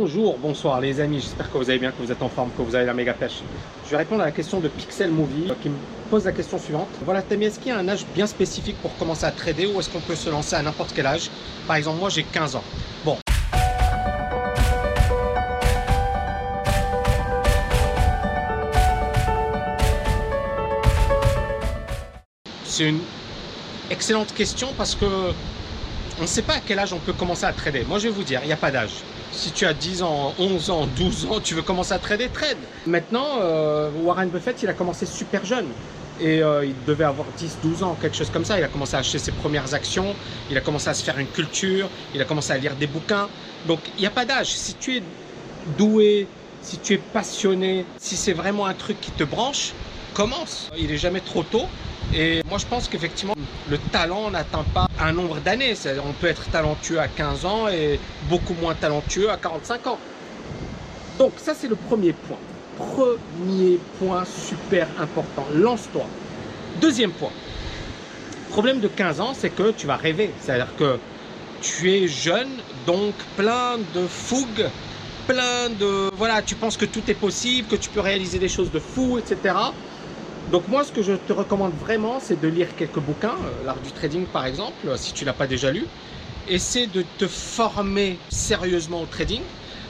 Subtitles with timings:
[0.00, 2.62] Bonjour, bonsoir les amis, j'espère que vous allez bien, que vous êtes en forme, que
[2.62, 3.42] vous avez la méga pêche.
[3.84, 5.74] Je vais répondre à la question de Pixel Movie euh, qui me
[6.08, 6.86] pose la question suivante.
[7.04, 9.80] Voilà Tammy, est-ce qu'il y a un âge bien spécifique pour commencer à trader ou
[9.80, 11.30] est-ce qu'on peut se lancer à n'importe quel âge?
[11.66, 12.62] Par exemple, moi j'ai 15 ans.
[13.04, 13.16] Bon.
[22.62, 23.00] C'est une
[23.90, 25.32] excellente question parce que
[26.20, 27.84] on ne sait pas à quel âge on peut commencer à trader.
[27.88, 28.90] Moi, je vais vous dire, il n'y a pas d'âge.
[29.30, 32.56] Si tu as 10 ans, 11 ans, 12 ans, tu veux commencer à trader, trade.
[32.86, 35.66] Maintenant, euh, Warren Buffett, il a commencé super jeune.
[36.20, 38.58] Et euh, il devait avoir 10, 12 ans, quelque chose comme ça.
[38.58, 40.16] Il a commencé à acheter ses premières actions,
[40.50, 43.28] il a commencé à se faire une culture, il a commencé à lire des bouquins.
[43.66, 44.48] Donc, il n'y a pas d'âge.
[44.56, 45.02] Si tu es
[45.76, 46.26] doué,
[46.62, 49.74] si tu es passionné, si c'est vraiment un truc qui te branche,
[50.14, 50.70] commence.
[50.76, 51.66] Il n'est jamais trop tôt.
[52.14, 53.34] Et moi, je pense qu'effectivement,
[53.70, 55.74] le talent n'atteint pas un nombre d'années.
[56.06, 59.98] On peut être talentueux à 15 ans et beaucoup moins talentueux à 45 ans.
[61.18, 62.38] Donc ça, c'est le premier point.
[62.76, 65.46] Premier point super important.
[65.54, 66.06] Lance-toi.
[66.80, 67.32] Deuxième point.
[68.50, 70.32] Problème de 15 ans, c'est que tu vas rêver.
[70.40, 70.98] C'est-à-dire que
[71.60, 72.48] tu es jeune,
[72.86, 74.70] donc plein de fougue,
[75.26, 76.10] plein de...
[76.16, 79.18] Voilà, tu penses que tout est possible, que tu peux réaliser des choses de fou,
[79.18, 79.54] etc.
[80.50, 83.80] Donc moi, ce que je te recommande vraiment, c'est de lire quelques bouquins, euh, l'art
[83.80, 85.84] du trading par exemple, si tu l'as pas déjà lu.
[86.48, 89.42] Essaie de te former sérieusement au trading,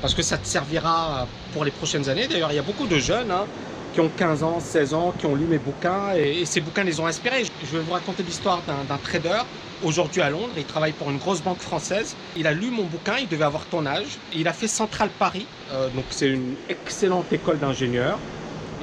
[0.00, 2.28] parce que ça te servira pour les prochaines années.
[2.28, 3.46] D'ailleurs, il y a beaucoup de jeunes hein,
[3.92, 7.00] qui ont 15 ans, 16 ans, qui ont lu mes bouquins, et, ces bouquins les
[7.00, 7.44] ont inspirés.
[7.60, 9.40] Je vais vous raconter l'histoire d'un trader,
[9.82, 12.14] aujourd'hui à Londres, il travaille pour une grosse banque française.
[12.36, 14.18] Il a lu mon bouquin, il devait avoir ton âge.
[14.32, 18.20] Il a fait Central Paris, euh, donc c'est une excellente école d'ingénieur.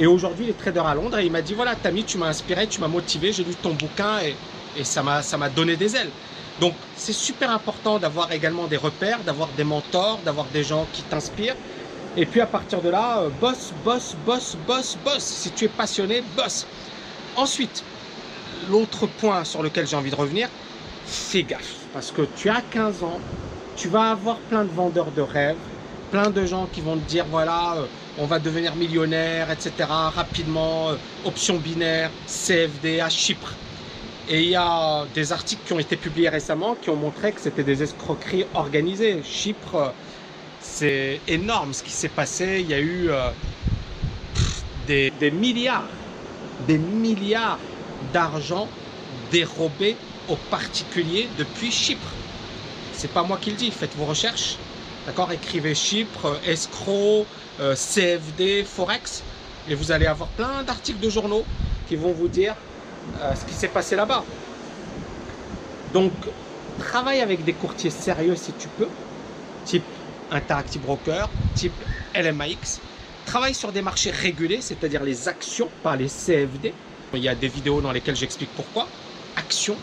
[0.01, 2.29] Et aujourd'hui, il est trader à Londres et il m'a dit voilà, Tammy, tu m'as
[2.29, 4.17] inspiré, tu m'as motivé, j'ai lu ton bouquin
[4.75, 6.09] et, ça m'a donné des ailes.
[6.59, 11.03] Donc, c'est super important d'avoir également des repères, d'avoir des mentors, d'avoir des gens qui
[11.03, 11.55] t'inspirent.
[12.17, 15.23] Et puis à partir de là, euh, boss, boss, boss, boss, boss.
[15.23, 16.65] Si tu es passionné, boss.
[17.37, 17.83] Ensuite,
[18.71, 20.49] l'autre point sur lequel j'ai envie de revenir,
[21.05, 21.75] fais gaffe.
[21.93, 23.19] Parce que tu as 15 ans,
[23.77, 25.57] tu vas avoir plein de vendeurs de rêves,
[26.11, 30.09] plein de gens qui vont te dire voilà, euh, on va devenir millionnaire, etc.
[30.11, 33.59] rapidement, euh, option binaire, CFD à Chypre.
[34.27, 37.41] Et il y a des articles qui ont été publiés récemment qui ont montré que
[37.41, 39.23] c'était des escroqueries organisées.
[39.23, 39.95] Chypre,
[40.59, 42.59] c'est énorme ce qui s'est passé.
[42.61, 43.31] Il y a eu euh,
[44.87, 45.89] des, des milliards,
[46.59, 47.59] des milliards
[48.13, 48.69] d'argent
[49.31, 49.97] dérobés
[50.27, 52.19] aux particuliers depuis Chypre.
[52.91, 54.57] C'est pas moi qui le dis, faites vos recherches.
[55.05, 57.25] D'accord Écrivez Chypre, escroc,
[57.59, 59.23] euh, CFD, Forex,
[59.67, 61.43] et vous allez avoir plein d'articles de journaux
[61.87, 62.55] qui vont vous dire
[63.19, 64.23] euh, ce qui s'est passé là-bas.
[65.93, 66.11] Donc,
[66.77, 68.87] travaille avec des courtiers sérieux si tu peux,
[69.65, 69.83] type
[70.29, 71.73] Interactive Broker, type
[72.15, 72.79] LMAX.
[73.25, 76.73] Travaille sur des marchés régulés, c'est-à-dire les actions, pas les CFD.
[77.13, 78.87] Il y a des vidéos dans lesquelles j'explique pourquoi.
[79.35, 79.77] Actions,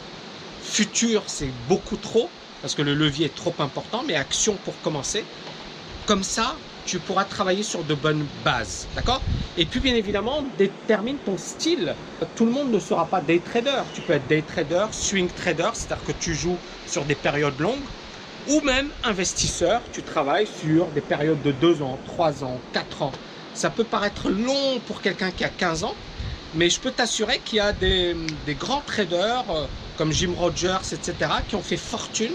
[0.62, 2.30] futur, c'est beaucoup trop
[2.60, 5.24] parce que le levier est trop important, mais action pour commencer.
[6.06, 9.22] Comme ça, tu pourras travailler sur de bonnes bases, d'accord?
[9.58, 11.94] Et puis bien évidemment, détermine ton style.
[12.34, 13.82] Tout le monde ne sera pas day trader.
[13.92, 17.84] Tu peux être day trader, swing trader, c'est-à-dire que tu joues sur des périodes longues,
[18.46, 23.12] ou même investisseur, tu travailles sur des périodes de 2 ans, 3 ans, 4 ans.
[23.52, 25.96] Ça peut paraître long pour quelqu'un qui a 15 ans,
[26.54, 28.14] mais je peux t'assurer qu'il y a des,
[28.58, 29.66] grands traders euh,
[29.96, 31.14] comme Jim Rogers, etc.,
[31.48, 32.32] qui ont fait fortune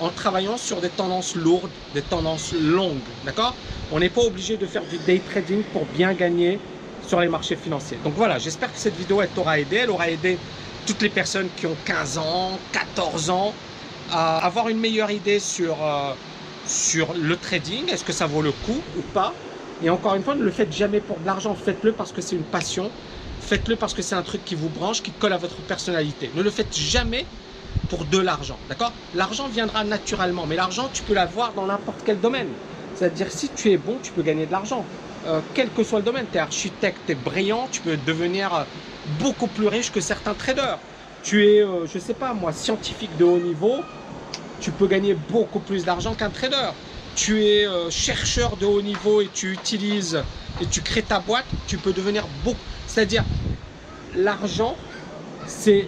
[0.00, 2.96] en travaillant sur des tendances lourdes, des tendances longues.
[3.24, 3.54] D'accord?
[3.92, 6.58] On n'est pas obligé de faire du day trading pour bien gagner
[7.06, 7.98] sur les marchés financiers.
[8.04, 9.76] Donc voilà, j'espère que cette vidéo t'aura aidé.
[9.76, 10.38] Elle aura aidé
[10.86, 13.52] toutes les personnes qui ont 15 ans, 14 ans
[14.10, 16.12] à avoir une meilleure idée sur, euh,
[16.66, 17.88] sur le trading.
[17.90, 19.34] Est-ce que ça vaut le coup ou pas?
[19.82, 21.54] Et encore une fois, ne le faites jamais pour de l'argent.
[21.54, 22.90] Faites-le parce que c'est une passion.
[23.38, 26.32] Faites-le parce que c'est un truc qui vous branche, qui colle à votre personnalité.
[26.34, 27.32] Ne le faites jamais
[27.88, 28.64] pour de l'argent.
[28.68, 28.96] D'accord?
[29.12, 32.58] L'argent viendra naturellement, mais l'argent, tu peux l'avoir dans n'importe quel domaine.
[32.92, 34.90] C'est-à-dire, si tu es bon, tu peux gagner de l'argent.
[35.24, 38.54] Euh, quel que soit le domaine, tu es architecte, tu es brillant, tu peux devenir
[38.54, 38.64] euh,
[39.04, 40.84] beaucoup plus riche que certains traders.
[41.22, 43.90] Tu es, euh, je sais pas moi, scientifique de haut niveau,
[44.58, 46.72] tu peux gagner beaucoup plus d'argent qu'un trader.
[47.14, 50.24] Tu es chercheur de haut niveau et tu utilises
[50.58, 52.64] et tu crées ta boîte, tu peux devenir beaucoup.
[52.98, 53.22] C'est-à-dire,
[54.16, 54.74] l'argent,
[55.46, 55.86] c'est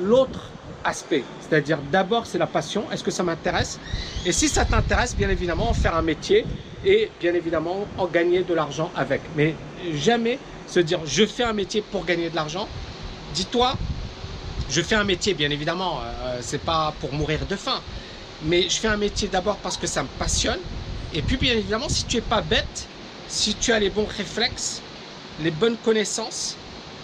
[0.00, 0.50] l'autre
[0.82, 1.22] aspects.
[1.40, 3.78] C'est-à-dire d'abord c'est la passion, est-ce que ça m'intéresse?
[4.26, 6.44] Et si ça t'intéresse, bien évidemment, en faire un métier
[6.84, 9.20] et bien évidemment en gagner de l'argent avec.
[9.36, 9.54] Mais
[9.94, 12.66] jamais se dire je fais un métier pour gagner de l'argent.
[13.32, 13.74] Dis-toi,
[14.70, 17.80] je fais un métier, bien évidemment, euh, c'est pas pour mourir de faim.
[18.46, 20.58] Mais je fais un métier d'abord parce que ça me passionne.
[21.14, 22.88] Et puis, bien évidemment, si tu n'es pas bête,
[23.28, 24.82] si tu as les bons réflexes,
[25.38, 26.56] les bonnes connaissances,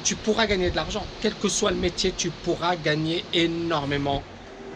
[0.02, 1.04] tu pourras gagner de l'argent.
[1.20, 4.22] Quel que soit le métier, tu pourras gagner énormément,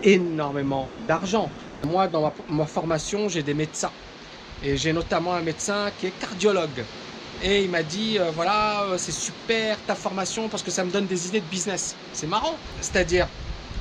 [0.03, 1.51] énormément d'argent.
[1.87, 3.93] Moi, dans ma, formation, j'ai des médecins.
[4.63, 6.85] Et j'ai notamment un médecin qui est cardiologue.
[7.43, 10.91] Et il m'a dit, euh, voilà, euh, c'est super ta formation parce que ça me
[10.91, 11.95] donne des idées de business.
[12.13, 12.57] C'est marrant.
[12.81, 13.29] C'est-à-dire,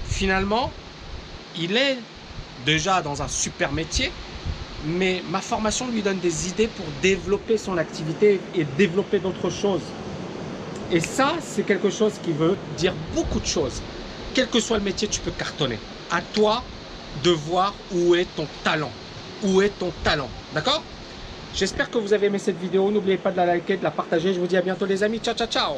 [0.05, 0.71] finalement,
[1.57, 1.97] il est
[2.65, 4.11] déjà dans un super métier,
[4.85, 9.81] mais ma formation lui donne des idées pour développer son activité et développer d'autres choses.
[10.91, 13.81] Et ça, c'est quelque chose qui veut dire beaucoup de choses.
[14.33, 15.77] Quel que soit le métier, tu peux cartonner.
[16.11, 16.63] À toi
[17.23, 18.91] de voir où est ton talent.
[19.43, 20.29] Où est ton talent.
[20.53, 20.83] D'accord?
[21.53, 22.89] J'espère que vous avez aimé cette vidéo.
[22.91, 24.33] N'oubliez pas de la liker, de la partager.
[24.33, 25.19] Je vous dis à bientôt les amis.
[25.19, 25.73] Ciao, ciao, ciao